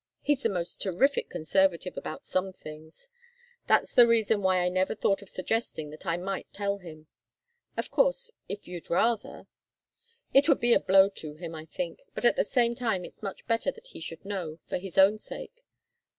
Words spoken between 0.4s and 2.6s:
the most terrific conservative about some